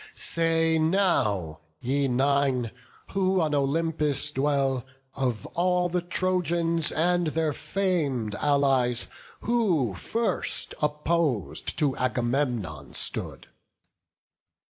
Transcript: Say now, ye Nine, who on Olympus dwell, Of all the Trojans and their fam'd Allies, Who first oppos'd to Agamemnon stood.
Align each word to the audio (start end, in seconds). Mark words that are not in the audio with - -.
Say 0.15 0.79
now, 0.79 1.59
ye 1.79 2.07
Nine, 2.07 2.71
who 3.09 3.39
on 3.39 3.53
Olympus 3.53 4.31
dwell, 4.31 4.83
Of 5.13 5.45
all 5.53 5.89
the 5.89 6.01
Trojans 6.01 6.91
and 6.91 7.27
their 7.27 7.53
fam'd 7.53 8.33
Allies, 8.33 9.05
Who 9.41 9.93
first 9.93 10.73
oppos'd 10.81 11.77
to 11.77 11.95
Agamemnon 11.97 12.95
stood. 12.95 13.49